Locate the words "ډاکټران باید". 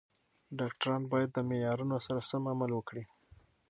0.59-1.29